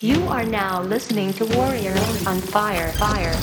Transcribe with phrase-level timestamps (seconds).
[0.00, 2.92] You are now listening to Warriors on Fire.
[2.92, 3.34] Fire.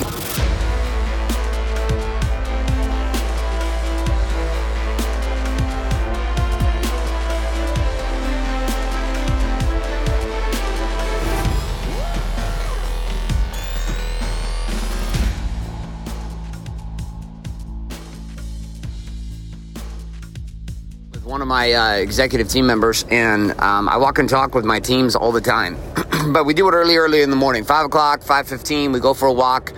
[21.12, 24.64] with one of my uh, executive team members, and um, I walk and talk with
[24.64, 25.76] my teams all the time.
[26.34, 28.92] but we do it early, early in the morning, five o'clock, five fifteen.
[28.92, 29.74] We go for a walk.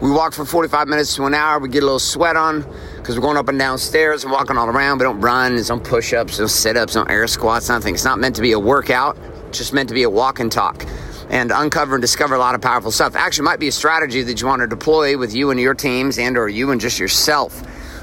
[0.00, 1.58] We walk for forty-five minutes to an hour.
[1.58, 2.64] We get a little sweat on
[2.96, 4.98] because we're going up and down stairs and walking all around.
[4.98, 5.54] We don't run.
[5.54, 7.94] There's no push-ups, no sit-ups, no air squats, nothing.
[7.94, 9.16] It's not meant to be a workout.
[9.48, 10.84] It's just meant to be a walk and talk.
[11.30, 13.16] And uncover and discover a lot of powerful stuff.
[13.16, 16.18] Actually, might be a strategy that you want to deploy with you and your teams,
[16.18, 17.62] and or you and just yourself.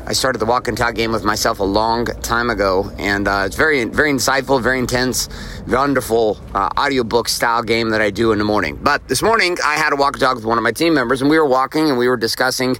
[0.09, 3.43] I started the walk and talk game with myself a long time ago, and uh,
[3.45, 5.29] it's very, very insightful, very intense,
[5.67, 8.79] wonderful uh, audiobook style game that I do in the morning.
[8.81, 11.21] But this morning, I had a walk and talk with one of my team members,
[11.21, 12.75] and we were walking and we were discussing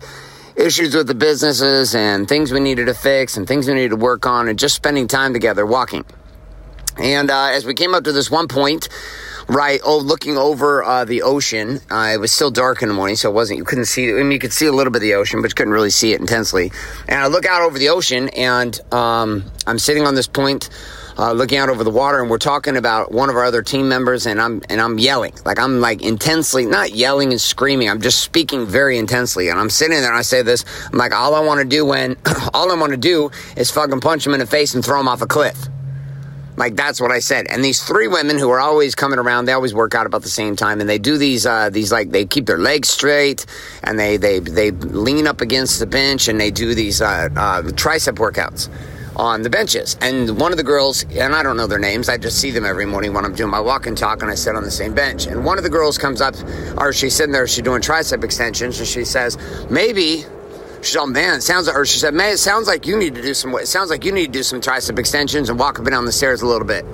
[0.56, 3.96] issues with the businesses and things we needed to fix and things we needed to
[3.96, 6.06] work on, and just spending time together walking.
[6.98, 8.90] And uh, as we came up to this one point,
[9.50, 13.16] right, oh, looking over uh, the ocean, uh, it was still dark in the morning,
[13.16, 15.04] so it wasn't, you couldn't see, I mean, you could see a little bit of
[15.04, 16.72] the ocean, but you couldn't really see it intensely.
[17.08, 20.70] And I look out over the ocean, and um, I'm sitting on this point.
[21.18, 23.90] Uh, looking out over the water, and we're talking about one of our other team
[23.90, 27.90] members, and I'm and I'm yelling, like I'm like intensely, not yelling and screaming.
[27.90, 31.12] I'm just speaking very intensely, and I'm sitting there, and I say this, I'm like,
[31.12, 32.16] all I want to do when,
[32.54, 35.10] all I want to do is fucking punch him in the face and throw him
[35.10, 35.58] off a cliff.
[36.60, 37.48] Like that's what I said.
[37.48, 40.30] And these three women who are always coming around, they always work out about the
[40.30, 43.46] same time, and they do these uh, these like they keep their legs straight,
[43.82, 47.62] and they they they lean up against the bench, and they do these uh, uh,
[47.62, 48.70] tricep workouts
[49.16, 49.98] on the benches.
[50.02, 52.66] And one of the girls, and I don't know their names, I just see them
[52.66, 54.94] every morning when I'm doing my walk and talk, and I sit on the same
[54.94, 55.28] bench.
[55.28, 56.36] And one of the girls comes up,
[56.78, 59.38] or she's sitting there, she's doing tricep extensions, and she says,
[59.70, 60.26] maybe
[60.98, 63.22] Oh, man, it sounds like, or she said, man, it sounds like you need to
[63.22, 65.86] do some, it sounds like you need to do some tricep extensions and walk up
[65.86, 66.86] and down the stairs a little bit.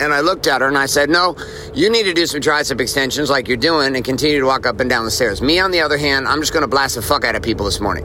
[0.00, 1.36] And I looked at her and I said, no,
[1.74, 4.78] you need to do some tricep extensions like you're doing and continue to walk up
[4.80, 5.40] and down the stairs.
[5.40, 7.64] Me, on the other hand, I'm just going to blast the fuck out of people
[7.64, 8.04] this morning.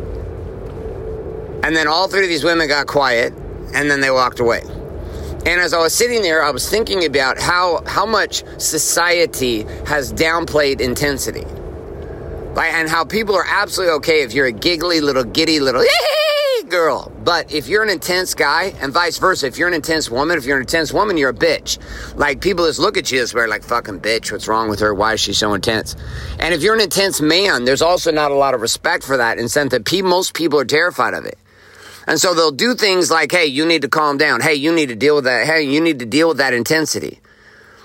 [1.64, 3.34] And then all three of these women got quiet
[3.74, 4.62] and then they walked away.
[5.46, 10.14] And as I was sitting there, I was thinking about how, how much society has
[10.14, 11.46] downplayed intensity.
[12.53, 15.84] Like, and how people are absolutely okay if you're a giggly little giddy little
[16.67, 17.12] girl.
[17.23, 20.45] But if you're an intense guy, and vice versa, if you're an intense woman, if
[20.45, 21.78] you're an intense woman, you're a bitch.
[22.17, 24.31] Like people just look at you this way, like fucking bitch.
[24.31, 24.94] What's wrong with her?
[24.94, 25.95] Why is she so intense?
[26.40, 29.38] And if you're an intense man, there's also not a lot of respect for that,
[29.38, 31.38] the sense that most people are terrified of it.
[32.06, 34.41] And so they'll do things like, "Hey, you need to calm down.
[34.41, 35.45] Hey, you need to deal with that.
[35.45, 37.21] Hey, you need to deal with that intensity."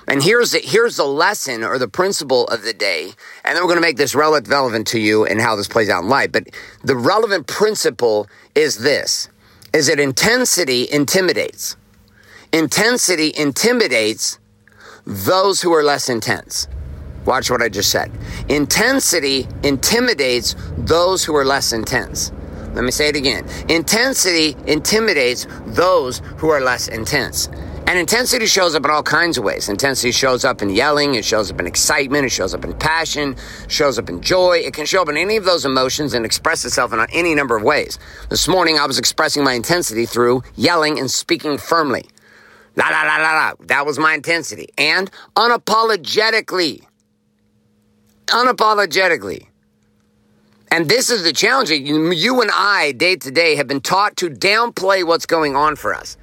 [0.08, 3.12] And here's the, here's the lesson or the principle of the day.
[3.44, 6.04] And then we're going to make this relevant to you and how this plays out
[6.04, 6.30] in life.
[6.30, 6.48] But
[6.84, 9.28] the relevant principle is this,
[9.72, 11.76] is that intensity intimidates.
[12.52, 14.38] Intensity intimidates
[15.04, 16.68] those who are less intense.
[17.24, 18.12] Watch what I just said.
[18.48, 22.30] Intensity intimidates those who are less intense.
[22.74, 23.44] Let me say it again.
[23.68, 27.48] Intensity intimidates those who are less intense.
[27.88, 29.68] And intensity shows up in all kinds of ways.
[29.68, 33.36] Intensity shows up in yelling, it shows up in excitement, it shows up in passion,
[33.68, 34.58] shows up in joy.
[34.58, 37.56] It can show up in any of those emotions and express itself in any number
[37.56, 38.00] of ways.
[38.28, 42.06] This morning I was expressing my intensity through yelling and speaking firmly.
[42.74, 43.52] La la la la la.
[43.60, 44.68] That was my intensity.
[44.76, 46.82] And unapologetically.
[48.26, 49.46] Unapologetically.
[50.72, 51.70] And this is the challenge.
[51.70, 55.94] You and I, day to day, have been taught to downplay what's going on for
[55.94, 56.16] us.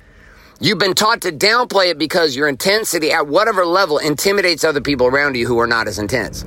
[0.59, 5.07] You've been taught to downplay it because your intensity at whatever level intimidates other people
[5.07, 6.43] around you who are not as intense.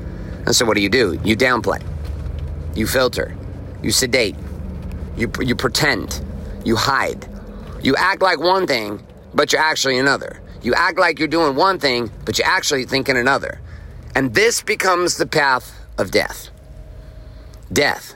[0.47, 1.21] And so what do you do?
[1.25, 1.85] You downplay.
[2.75, 3.37] You filter.
[3.83, 4.37] You sedate.
[5.17, 6.23] You, you pretend.
[6.65, 7.29] You hide.
[7.83, 10.41] You act like one thing, but you're actually another.
[10.63, 13.61] You act like you're doing one thing, but you're actually thinking another.
[14.15, 16.49] And this becomes the path of death.
[17.73, 18.16] Death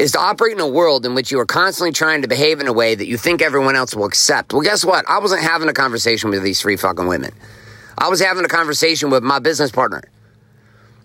[0.00, 2.66] is to operate in a world in which you are constantly trying to behave in
[2.66, 4.54] a way that you think everyone else will accept.
[4.54, 5.04] Well, guess what?
[5.06, 7.32] I wasn't having a conversation with these three fucking women.
[7.98, 10.02] I was having a conversation with my business partner.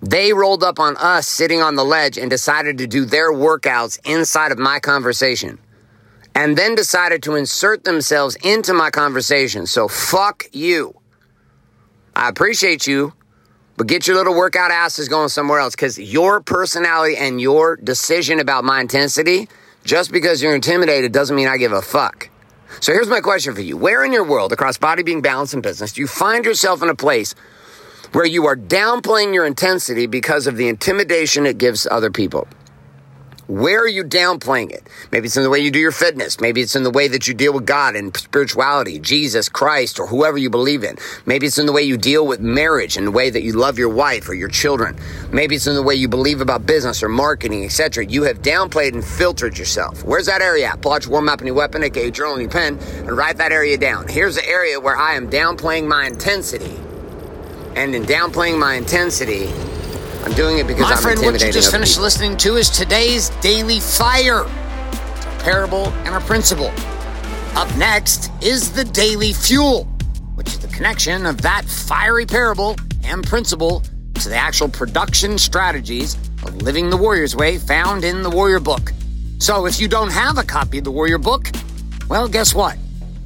[0.02, 4.00] They rolled up on us sitting on the ledge and decided to do their workouts
[4.06, 5.60] inside of my conversation.
[6.34, 9.68] And then decided to insert themselves into my conversation.
[9.68, 10.96] So fuck you.
[12.16, 13.12] I appreciate you,
[13.78, 18.40] but get your little workout asses going somewhere else because your personality and your decision
[18.40, 19.48] about my intensity,
[19.84, 22.30] just because you're intimidated doesn't mean I give a fuck.
[22.80, 23.78] So here's my question for you.
[23.78, 26.90] Where in your world, across body, being balance, and business, do you find yourself in
[26.90, 27.36] a place
[28.16, 32.48] where you are downplaying your intensity because of the intimidation it gives other people.
[33.48, 34.88] Where are you downplaying it?
[35.12, 36.42] Maybe it's in the way you do your fitness.
[36.42, 40.08] Maybe it's in the way that you deal with God and spirituality, Jesus Christ, or
[40.08, 40.98] whoever you believe in.
[41.28, 43.78] Maybe it's in the way you deal with marriage and the way that you love
[43.78, 44.98] your wife or your children.
[45.32, 48.08] Maybe it's in the way you believe about business or marketing, etc.
[48.08, 50.04] You have downplayed and filtered yourself.
[50.04, 50.82] Where's that area at?
[50.82, 53.38] Pull out your War Map and your weapon, aka journal and your pen, and write
[53.38, 54.08] that area down.
[54.08, 56.80] Here's the area where I am downplaying my intensity.
[57.76, 59.54] And in downplaying my intensity,
[60.26, 62.04] I'm doing it because My I'm friend, what you just finished people.
[62.04, 66.72] listening to is today's Daily Fire a parable and a principle.
[67.56, 69.84] Up next is the Daily Fuel,
[70.34, 73.84] which is the connection of that fiery parable and principle
[74.16, 78.94] to the actual production strategies of living the Warrior's Way found in the Warrior Book.
[79.38, 81.52] So if you don't have a copy of the Warrior Book,
[82.10, 82.78] well, guess what?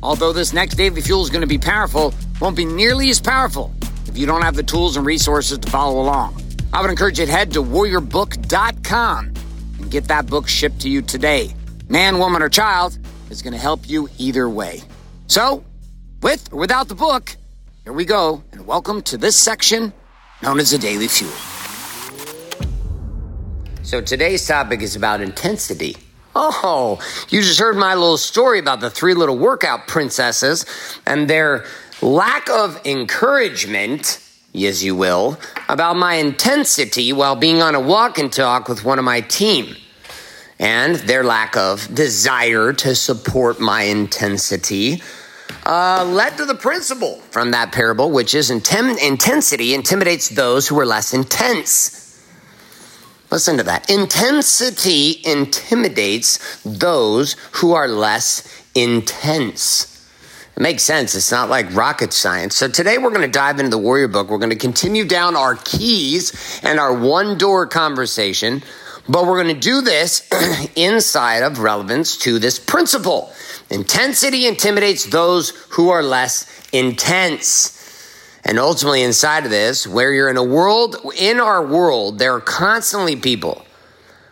[0.04, 3.74] Although this next Daily Fuel is going to be powerful, won't be nearly as powerful
[4.06, 6.39] if you don't have the tools and resources to follow along.
[6.72, 9.34] I would encourage you to head to warriorbook.com
[9.80, 11.54] and get that book shipped to you today.
[11.88, 13.00] Man, woman, or child
[13.30, 14.82] is going to help you either way.
[15.28, 15.64] So,
[16.22, 17.36] with or without the book,
[17.84, 19.94] here we go, and welcome to this section
[20.44, 21.32] known as the Daily Fuel.
[23.82, 25.98] So today's topic is about intensity.
[26.36, 27.00] Oh,
[27.30, 30.66] you just heard my little story about the three little workout princesses
[31.08, 31.66] and their
[32.02, 35.38] lack of encouragement, yes, you will,
[35.68, 39.76] about my intensity while being on a walk and talk with one of my team.
[40.60, 45.02] And their lack of desire to support my intensity
[45.66, 50.80] uh, led to the principle from that parable, which is intem- intensity intimidates those who
[50.80, 52.00] are less intense.
[53.32, 53.90] Listen to that.
[53.90, 59.99] Intensity intimidates those who are less intense.
[60.60, 61.16] It makes sense.
[61.16, 62.54] It's not like rocket science.
[62.54, 64.30] So today we're going to dive into the Warrior Book.
[64.30, 68.62] We're going to continue down our keys and our one door conversation,
[69.08, 70.28] but we're going to do this
[70.76, 73.32] inside of relevance to this principle.
[73.70, 77.78] Intensity intimidates those who are less intense.
[78.44, 82.42] And ultimately, inside of this, where you're in a world, in our world, there are
[82.42, 83.66] constantly people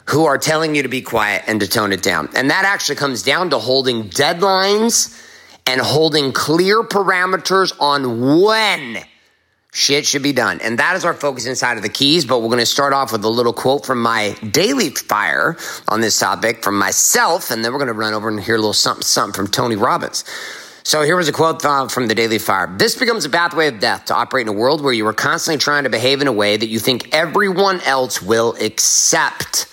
[0.10, 2.28] who are telling you to be quiet and to tone it down.
[2.36, 5.24] And that actually comes down to holding deadlines
[5.68, 9.04] and holding clear parameters on when
[9.74, 10.60] shit should be done.
[10.64, 12.26] And that is our focus inside of the keys.
[12.26, 16.02] But we're going to start off with a little quote from my daily fire on
[16.02, 17.52] this topic from myself.
[17.52, 19.76] And then we're going to run over and hear a little something, something from Tony
[19.76, 20.24] Robbins.
[20.84, 22.74] So here was a quote uh, from the Daily Fire.
[22.78, 25.60] This becomes a pathway of death to operate in a world where you are constantly
[25.60, 29.68] trying to behave in a way that you think everyone else will accept.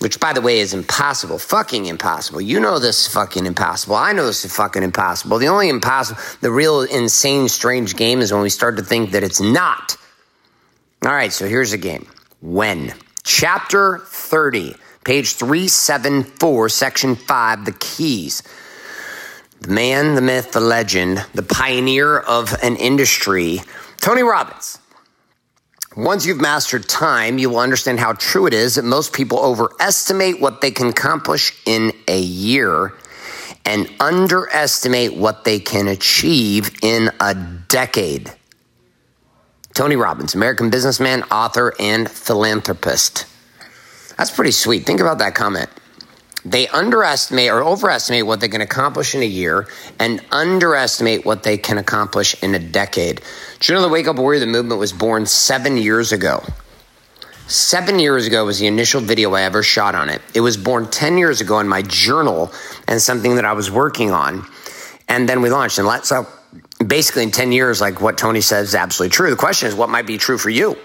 [0.00, 1.38] Which, by the way, is impossible.
[1.38, 2.40] Fucking impossible.
[2.40, 3.96] You know this fucking impossible.
[3.96, 5.38] I know this is fucking impossible.
[5.38, 9.22] The only impossible, the real insane, strange game is when we start to think that
[9.22, 9.96] it's not.
[11.04, 12.06] All right, so here's the game.
[12.40, 12.94] When?
[13.24, 14.74] Chapter 30,
[15.04, 18.42] page 374, section 5, the keys.
[19.60, 23.60] The man, the myth, the legend, the pioneer of an industry,
[24.00, 24.79] Tony Robbins.
[25.96, 30.40] Once you've mastered time, you will understand how true it is that most people overestimate
[30.40, 32.94] what they can accomplish in a year
[33.64, 38.32] and underestimate what they can achieve in a decade.
[39.74, 43.26] Tony Robbins, American businessman, author, and philanthropist.
[44.16, 44.86] That's pretty sweet.
[44.86, 45.70] Think about that comment.
[46.44, 49.68] They underestimate or overestimate what they can accomplish in a year
[49.98, 53.20] and underestimate what they can accomplish in a decade.
[53.58, 56.42] Do you know the Wake Up Warrior, the movement was born seven years ago?
[57.46, 60.22] Seven years ago was the initial video I ever shot on it.
[60.34, 62.52] It was born 10 years ago in my journal
[62.86, 64.46] and something that I was working on.
[65.08, 65.78] And then we launched.
[65.78, 66.26] And so
[66.84, 69.30] basically, in 10 years, like what Tony says is absolutely true.
[69.30, 70.78] The question is, what might be true for you?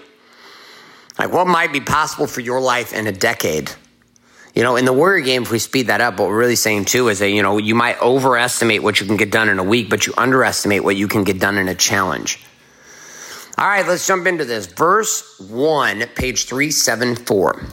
[1.18, 3.70] Like, what might be possible for your life in a decade?
[4.56, 6.86] You know, in the warrior game, if we speed that up, what we're really saying
[6.86, 9.62] too is that, you know, you might overestimate what you can get done in a
[9.62, 12.42] week, but you underestimate what you can get done in a challenge.
[13.58, 14.66] All right, let's jump into this.
[14.66, 17.66] Verse 1, page 374.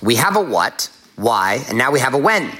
[0.00, 2.50] We have a what, why, and now we have a when.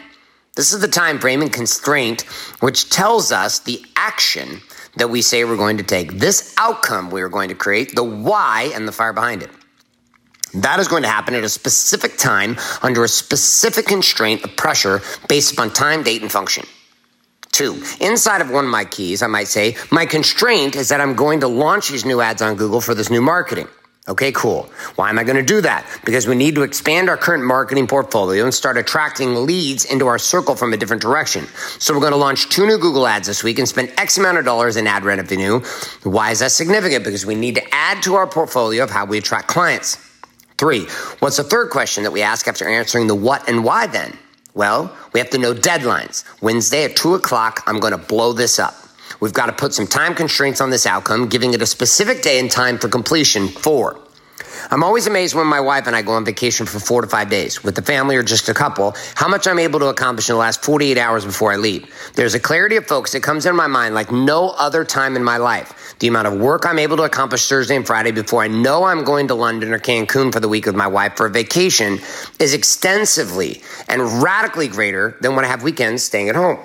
[0.57, 2.23] This is the time frame and constraint
[2.61, 4.61] which tells us the action
[4.97, 8.05] that we say we're going to take, this outcome we are going to create, the
[8.05, 9.51] why, and the fire behind it.
[10.55, 15.01] That is going to happen at a specific time under a specific constraint of pressure
[15.29, 16.67] based upon time, date, and function.
[17.53, 21.15] Two, inside of one of my keys, I might say, my constraint is that I'm
[21.15, 23.69] going to launch these new ads on Google for this new marketing.
[24.09, 24.63] Okay, cool.
[24.97, 25.87] Why am I going to do that?
[26.05, 30.19] Because we need to expand our current marketing portfolio and start attracting leads into our
[30.19, 31.47] circle from a different direction.
[31.79, 34.39] So we're going to launch two new Google ads this week and spend X amount
[34.39, 35.61] of dollars in ad revenue.
[36.03, 37.05] Why is that significant?
[37.05, 40.10] Because we need to add to our portfolio of how we attract clients.
[40.61, 40.89] Three,
[41.21, 44.15] what's the third question that we ask after answering the what and why then?
[44.53, 46.23] Well, we have to know deadlines.
[46.43, 48.75] Wednesday at two o'clock, I'm going to blow this up.
[49.21, 52.39] We've got to put some time constraints on this outcome, giving it a specific day
[52.39, 53.49] and time for completion.
[53.49, 53.99] Four.
[54.71, 57.31] I'm always amazed when my wife and I go on vacation for four to five
[57.31, 60.35] days with the family or just a couple, how much I'm able to accomplish in
[60.35, 61.93] the last 48 hours before I leave.
[62.15, 65.25] There's a clarity of focus that comes in my mind like no other time in
[65.25, 65.95] my life.
[66.01, 69.05] The amount of work I'm able to accomplish Thursday and Friday before I know I'm
[69.05, 71.99] going to London or Cancun for the week with my wife for a vacation
[72.39, 76.59] is extensively and radically greater than when I have weekends staying at home.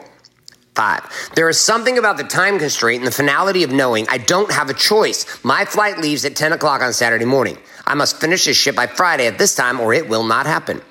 [0.75, 4.52] Five, there is something about the time constraint and the finality of knowing I don't
[4.52, 5.25] have a choice.
[5.42, 7.58] My flight leaves at 10 o'clock on Saturday morning.
[7.88, 10.82] I must finish this shit by Friday at this time or it will not happen.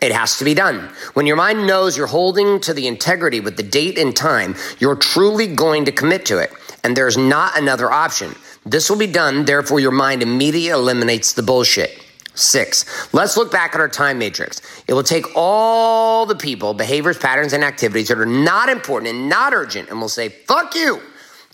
[0.00, 0.90] It has to be done.
[1.14, 4.96] When your mind knows you're holding to the integrity with the date and time, you're
[4.96, 6.52] truly going to commit to it.
[6.82, 8.34] And there's not another option.
[8.66, 11.98] This will be done, therefore, your mind immediately eliminates the bullshit.
[12.34, 12.84] Six,
[13.14, 14.60] let's look back at our time matrix.
[14.88, 19.28] It will take all the people, behaviors, patterns, and activities that are not important and
[19.28, 21.00] not urgent, and we'll say, fuck you.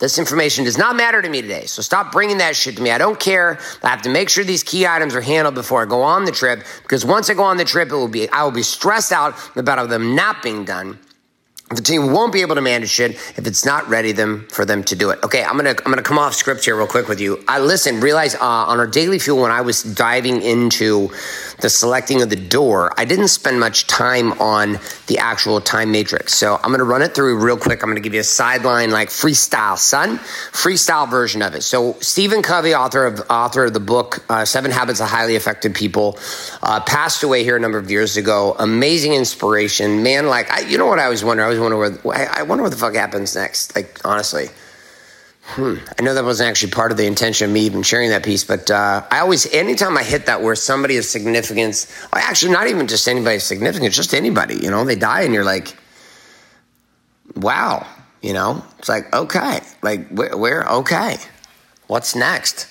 [0.01, 1.67] This information does not matter to me today.
[1.67, 2.89] So stop bringing that shit to me.
[2.89, 3.59] I don't care.
[3.83, 6.31] I have to make sure these key items are handled before I go on the
[6.31, 9.11] trip because once I go on the trip, it will be, I will be stressed
[9.11, 10.97] out about them not being done
[11.75, 14.83] the team won't be able to manage it if it's not ready them for them
[14.85, 15.19] to do it.
[15.23, 17.43] Okay, I'm gonna I'm gonna come off script here real quick with you.
[17.47, 21.09] I listen, realize uh, on our daily fuel when I was diving into
[21.61, 26.33] the selecting of the door, I didn't spend much time on the actual time matrix.
[26.33, 27.83] So I'm gonna run it through real quick.
[27.83, 31.61] I'm gonna give you a sideline like freestyle, son, freestyle version of it.
[31.61, 35.73] So Stephen Covey, author of author of the book uh, Seven Habits of Highly Effective
[35.73, 36.17] People,
[36.61, 38.55] uh, passed away here a number of years ago.
[38.59, 40.27] Amazing inspiration, man.
[40.27, 41.45] Like I, you know what I was wondering.
[41.45, 43.75] I was wonder where I wonder what the fuck happens next.
[43.75, 44.47] Like honestly,
[45.43, 45.75] hmm.
[45.97, 48.43] I know that wasn't actually part of the intention of me even sharing that piece,
[48.43, 52.87] but uh, I always, anytime I hit that where somebody of significance, actually not even
[52.87, 55.75] just anybody of significance, just anybody, you know, they die and you're like,
[57.35, 57.85] wow,
[58.21, 61.17] you know, it's like okay, like where okay,
[61.87, 62.67] what's next?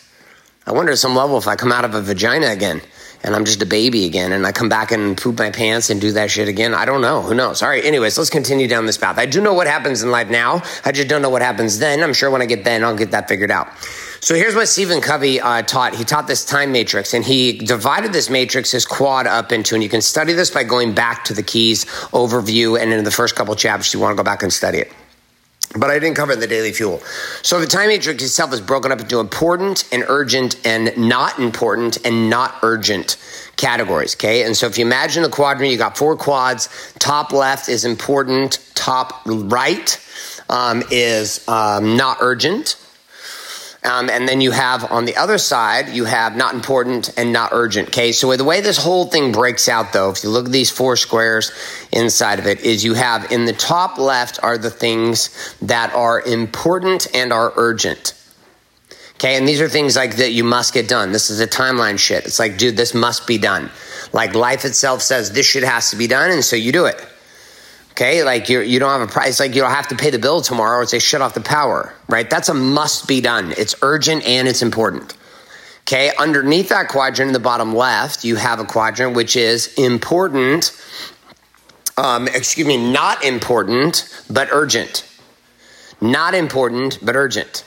[0.67, 2.81] I wonder at some level if I come out of a vagina again
[3.23, 6.01] and I'm just a baby again and I come back and poop my pants and
[6.01, 6.75] do that shit again.
[6.75, 7.23] I don't know.
[7.23, 7.63] Who knows?
[7.63, 7.85] All right.
[7.85, 9.19] Anyways, let's continue down this path.
[9.19, 10.63] I do know what happens in life now.
[10.85, 12.03] I just don't know what happens then.
[12.03, 13.69] I'm sure when I get then, I'll get that figured out.
[14.23, 15.95] So here's what Stephen Covey uh, taught.
[15.95, 19.83] He taught this time matrix and he divided this matrix, his quad up into, and
[19.83, 23.35] you can study this by going back to the keys overview and in the first
[23.35, 24.93] couple chapters, you want to go back and study it
[25.77, 27.01] but I didn't cover in the daily fuel.
[27.43, 32.05] So the time matrix itself is broken up into important and urgent and not important
[32.05, 33.17] and not urgent
[33.57, 34.17] categories.
[34.17, 34.43] Okay.
[34.43, 36.69] And so if you imagine the quadrant, you got four quads.
[36.99, 38.59] Top left is important.
[38.75, 39.99] Top right
[40.49, 42.77] um, is um, not urgent.
[43.83, 47.51] Um, and then you have on the other side, you have not important and not
[47.53, 47.89] urgent.
[47.89, 48.13] Okay.
[48.13, 50.97] So the way this whole thing breaks out though, if you look at these four
[50.97, 51.51] squares
[51.91, 56.21] inside of it, is you have in the top left are the things that are
[56.21, 58.13] important and are urgent.
[59.15, 59.37] Okay.
[59.37, 61.13] And these are things like that you must get done.
[61.13, 62.27] This is a timeline shit.
[62.27, 63.71] It's like, dude, this must be done.
[64.13, 66.31] Like life itself says this shit has to be done.
[66.31, 67.03] And so you do it.
[68.01, 70.19] Okay, like you you don't have a price, like you don't have to pay the
[70.19, 72.31] bill tomorrow or say shut off the power, right?
[72.31, 73.53] That's a must be done.
[73.59, 75.15] It's urgent and it's important.
[75.83, 80.73] Okay, underneath that quadrant in the bottom left, you have a quadrant which is important,
[81.99, 85.07] um, excuse me, not important, but urgent.
[86.01, 87.65] Not important, but urgent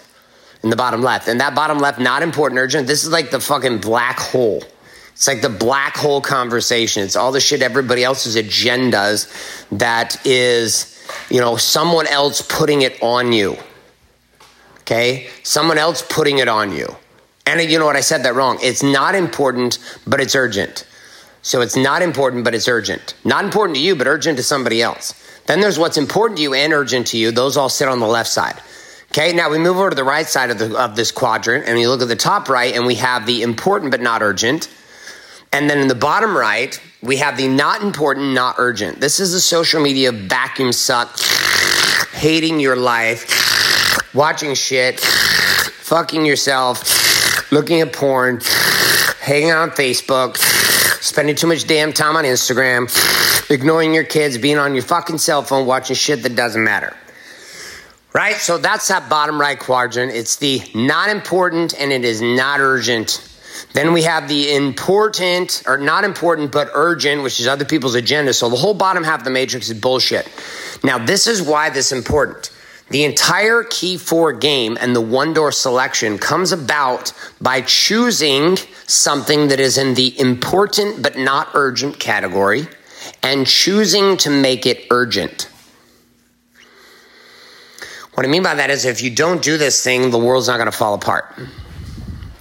[0.64, 1.28] in the bottom left.
[1.28, 4.64] And that bottom left, not important, urgent, this is like the fucking black hole
[5.14, 7.04] it's like the black hole conversation.
[7.04, 9.32] It's all the shit everybody else's agendas
[9.78, 13.56] that is, you know, someone else putting it on you.
[14.82, 15.30] Okay?
[15.44, 16.96] Someone else putting it on you.
[17.46, 17.96] And you know what?
[17.96, 18.58] I said that wrong.
[18.62, 20.86] It's not important, but it's urgent.
[21.42, 23.16] So it's not important, but it's urgent.
[23.24, 25.14] Not important to you, but urgent to somebody else.
[25.46, 27.32] Then there's what's important to you and urgent to you.
[27.32, 28.62] Those all sit on the left side.
[29.12, 31.80] Okay, now we move over to the right side of, the, of this quadrant and
[31.80, 34.70] you look at the top right and we have the important but not urgent.
[35.54, 39.00] And then in the bottom right, we have the not important, not urgent.
[39.00, 41.20] This is a social media vacuum suck,
[42.12, 48.40] hating your life, watching shit, fucking yourself, looking at porn,
[49.22, 50.38] hanging on Facebook,
[51.04, 52.90] spending too much damn time on Instagram,
[53.52, 56.98] ignoring your kids, being on your fucking cell phone, watching shit that doesn't matter.
[58.12, 58.38] Right?
[58.38, 60.14] So that's that bottom right quadrant.
[60.14, 63.30] It's the not important and it is not urgent
[63.72, 68.34] Then we have the important, or not important, but urgent, which is other people's agenda.
[68.34, 70.30] So the whole bottom half of the matrix is bullshit.
[70.84, 72.52] Now, this is why this is important.
[72.90, 79.48] The entire key four game and the one door selection comes about by choosing something
[79.48, 82.68] that is in the important but not urgent category
[83.24, 85.50] and choosing to make it urgent.
[88.14, 90.58] What I mean by that is if you don't do this thing, the world's not
[90.58, 91.34] going to fall apart.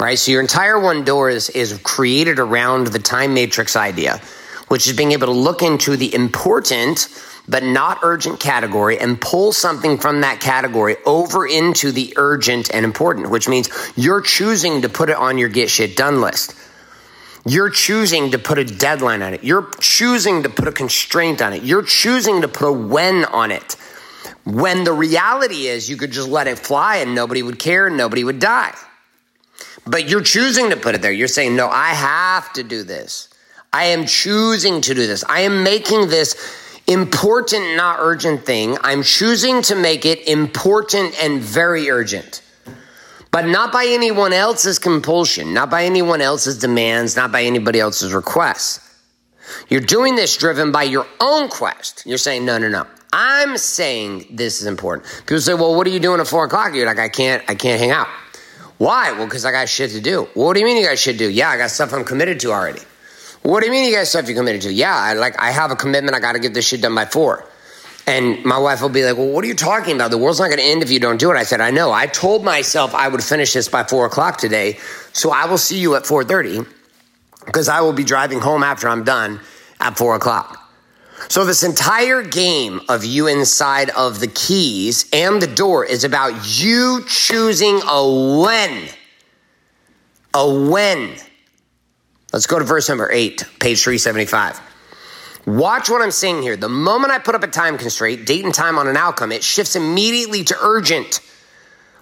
[0.03, 0.19] Right?
[0.19, 4.21] So your entire one door is, is created around the time matrix idea,
[4.67, 7.09] which is being able to look into the important
[7.47, 12.85] but not urgent category and pull something from that category over into the urgent and
[12.85, 16.53] important, which means you're choosing to put it on your get shit done list.
[17.47, 19.45] You're choosing to put a deadline on it.
[19.45, 21.63] You're choosing to put a constraint on it.
[21.63, 23.77] You're choosing to put a when on it.
[24.43, 27.97] When the reality is you could just let it fly and nobody would care and
[27.97, 28.75] nobody would die.
[29.87, 31.13] But you're choosing to put it there.
[31.13, 33.29] You're saying, no, I have to do this.
[33.73, 35.25] I am choosing to do this.
[35.29, 36.37] I am making this
[36.87, 38.77] important, not urgent thing.
[38.83, 42.43] I'm choosing to make it important and very urgent.
[43.31, 48.13] But not by anyone else's compulsion, not by anyone else's demands, not by anybody else's
[48.13, 48.89] requests.
[49.69, 52.05] You're doing this driven by your own quest.
[52.05, 52.87] You're saying, no, no, no.
[53.13, 55.09] I'm saying this is important.
[55.27, 56.75] People say, well, what are you doing at four o'clock?
[56.75, 58.09] You're like, I can't, I can't hang out.
[58.83, 59.13] Why?
[59.13, 60.23] Well, because I got shit to do.
[60.35, 61.31] Well, what do you mean you got shit to do?
[61.31, 62.81] Yeah, I got stuff I'm committed to already.
[63.43, 64.73] What do you mean you got stuff you're committed to?
[64.73, 66.17] Yeah, I like I have a commitment.
[66.17, 67.49] I got to get this shit done by four.
[68.09, 70.11] And my wife will be like, "Well, what are you talking about?
[70.11, 71.93] The world's not going to end if you don't do it." I said, "I know.
[71.93, 74.81] I told myself I would finish this by four o'clock today,
[75.13, 76.63] so I will see you at four thirty
[77.47, 79.39] because I will be driving home after I'm done
[79.79, 80.62] at four o'clock."
[81.29, 86.61] So this entire game of you inside of the keys and the door is about
[86.61, 88.89] you choosing a when.
[90.35, 91.15] A when.
[92.33, 94.61] Let's go to verse number eight, page 375.
[95.47, 96.57] Watch what I'm saying here.
[96.57, 99.43] The moment I put up a time constraint, date and time on an outcome, it
[99.43, 101.21] shifts immediately to urgent.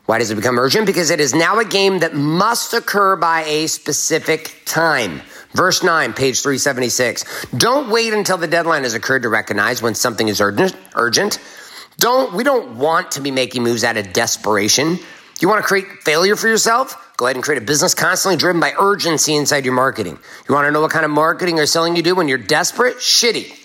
[0.07, 0.87] Why does it become urgent?
[0.87, 5.23] Because it is now a game that must occur by a specific time.
[5.53, 7.47] Verse 9, page 376.
[7.57, 10.77] Don't wait until the deadline has occurred to recognize when something is urgent.
[10.95, 11.41] urgent.
[11.99, 14.99] Don't, we don't want to be making moves out of desperation.
[15.41, 17.15] You want to create failure for yourself?
[17.17, 20.19] Go ahead and create a business constantly driven by urgency inside your marketing.
[20.49, 22.97] You want to know what kind of marketing or selling you do when you're desperate?
[22.97, 23.60] Shitty.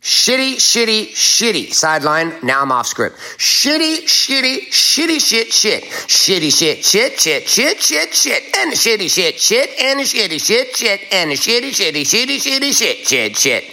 [0.00, 1.72] Shitty, shitty, shitty.
[1.74, 2.32] Sideline.
[2.42, 3.18] Now I'm off script.
[3.36, 5.84] Shitty, shitty, shitty, shit, shit.
[5.84, 8.56] Shitty, shit, shit, shit, shit, shit, shit.
[8.56, 13.36] And shitty, shit, shit, and shitty, shit, shit, and shitty, shitty, shitty, shitty, shit, shit,
[13.36, 13.64] shit.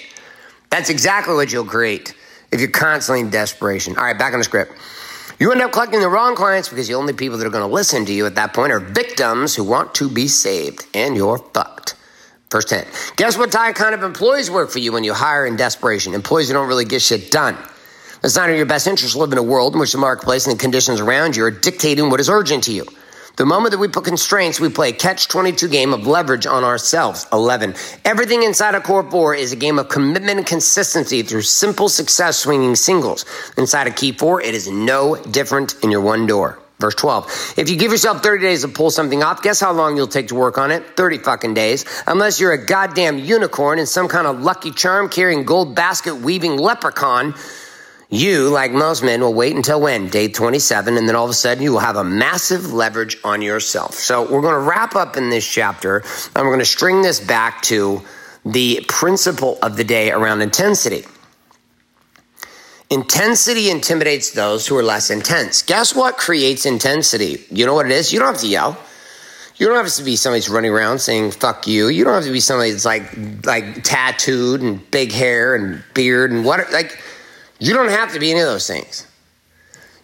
[0.69, 2.13] That's exactly what you'll create
[2.51, 3.95] if you're constantly in desperation.
[3.97, 4.73] All right, back on the script.
[5.39, 7.73] You end up collecting the wrong clients because the only people that are going to
[7.73, 11.37] listen to you at that point are victims who want to be saved, and you're
[11.37, 11.95] fucked.
[12.49, 12.85] Verse 10.
[13.17, 16.13] Guess what kind of employees work for you when you hire in desperation?
[16.13, 17.57] Employees who don't really get shit done.
[18.23, 20.47] It's not in your best interest to live in a world in which the marketplace
[20.47, 22.85] and the conditions around you are dictating what is urgent to you.
[23.35, 26.63] The moment that we put constraints, we play a catch 22 game of leverage on
[26.63, 27.27] ourselves.
[27.31, 27.75] 11.
[28.03, 32.37] Everything inside a core four is a game of commitment and consistency through simple success
[32.37, 33.25] swinging singles.
[33.55, 36.57] Inside a key four, it is no different in your one door.
[36.79, 37.55] Verse 12.
[37.57, 40.27] If you give yourself 30 days to pull something off, guess how long you'll take
[40.27, 40.95] to work on it?
[40.95, 41.85] 30 fucking days.
[42.05, 46.57] Unless you're a goddamn unicorn and some kind of lucky charm carrying gold basket weaving
[46.57, 47.33] leprechaun
[48.09, 50.07] you, like most men, will wait until when?
[50.07, 53.41] Day 27, and then all of a sudden you will have a massive leverage on
[53.41, 53.95] yourself.
[53.95, 55.97] So we're going to wrap up in this chapter,
[56.33, 58.01] and we're going to string this back to
[58.45, 61.03] the principle of the day around intensity.
[62.89, 65.61] Intensity intimidates those who are less intense.
[65.61, 67.43] Guess what creates intensity?
[67.49, 68.13] You know what it is?
[68.13, 68.77] You don't have to yell.
[69.57, 72.25] You don't have to be somebody who's running around saying "fuck you." You don't have
[72.25, 73.11] to be somebody that's like
[73.45, 76.97] like tattooed and big hair and beard and what like
[77.59, 79.07] you don't have to be any of those things.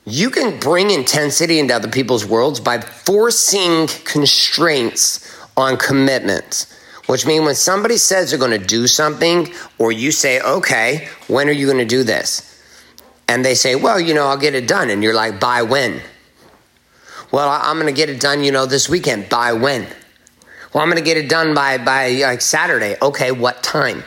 [0.06, 7.46] You can bring intensity into other people's worlds by forcing constraints on commitments, which means
[7.46, 11.68] when somebody says they're going to do something, or you say, okay, when are you
[11.68, 12.53] going to do this?
[13.28, 14.90] And they say, well, you know, I'll get it done.
[14.90, 16.02] And you're like, by when?
[17.32, 19.30] Well, I'm going to get it done, you know, this weekend.
[19.30, 19.88] By when?
[20.74, 22.96] Well, I'm going to get it done by, by like Saturday.
[23.02, 24.04] Okay, what time?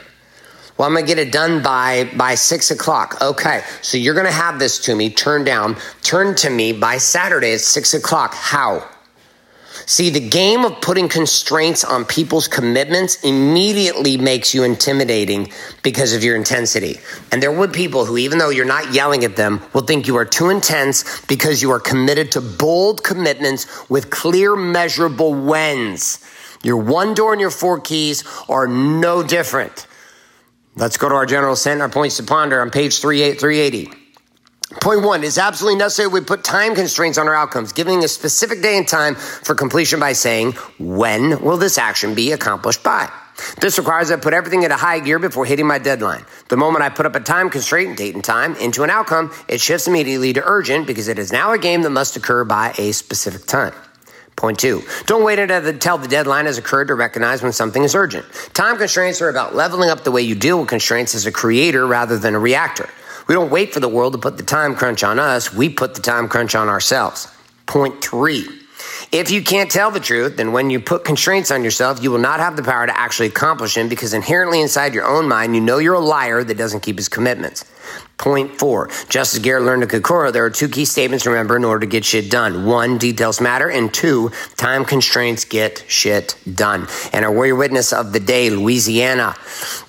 [0.76, 3.16] Well, I'm gonna get it done by by six o'clock.
[3.22, 7.55] Okay, so you're gonna have this to me, turn down, turn to me by Saturday
[7.55, 8.35] at six o'clock.
[8.35, 8.87] How?
[9.88, 15.53] See, the game of putting constraints on people's commitments immediately makes you intimidating
[15.85, 16.99] because of your intensity.
[17.31, 20.16] And there would people who, even though you're not yelling at them, will think you
[20.16, 26.18] are too intense because you are committed to bold commitments with clear, measurable whens.
[26.64, 29.87] Your one door and your four keys are no different.
[30.75, 34.06] Let's go to our general sent, our points to ponder on page 380.
[34.81, 38.62] Point one is absolutely necessary we put time constraints on our outcomes, giving a specific
[38.62, 43.09] day and time for completion by saying, when will this action be accomplished by?
[43.61, 46.24] This requires I put everything into high gear before hitting my deadline.
[46.48, 49.61] The moment I put up a time constraint, date and time, into an outcome, it
[49.61, 52.92] shifts immediately to urgent because it is now a game that must occur by a
[52.92, 53.72] specific time.
[54.35, 58.26] Point two, don't wait until the deadline has occurred to recognize when something is urgent.
[58.52, 61.87] Time constraints are about leveling up the way you deal with constraints as a creator
[61.87, 62.88] rather than a reactor.
[63.27, 65.95] We don't wait for the world to put the time crunch on us, we put
[65.95, 67.29] the time crunch on ourselves.
[67.67, 68.49] Point three,
[69.11, 72.19] if you can't tell the truth, then when you put constraints on yourself, you will
[72.19, 75.61] not have the power to actually accomplish them because inherently inside your own mind, you
[75.61, 77.65] know you're a liar that doesn't keep his commitments.
[78.18, 81.55] Point four, just as Garrett learned at Kokoro, there are two key statements to remember
[81.55, 82.64] in order to get shit done.
[82.64, 86.88] One, details matter, and two, time constraints get shit done.
[87.12, 89.37] And our warrior witness of the day, Louisiana.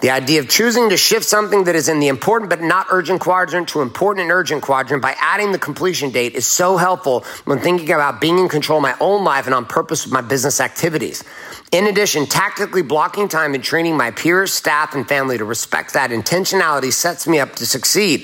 [0.02, 3.22] The idea of choosing to shift something that is in the important but not urgent
[3.22, 7.60] quadrant to important and urgent quadrant by adding the completion date is so helpful when
[7.60, 10.60] thinking about being in control of my own life and on purpose with my business
[10.60, 11.24] activities.
[11.72, 16.12] In addition, tactically blocking time and training my peers, staff, and family to respect that
[16.12, 18.17] intentionality sets me up to succeed.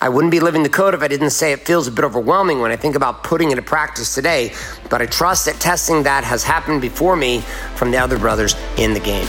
[0.00, 2.60] I wouldn't be living the code if I didn't say it feels a bit overwhelming
[2.60, 4.52] when I think about putting it into practice today,
[4.90, 7.40] but I trust that testing that has happened before me
[7.74, 9.28] from the other brothers in the game.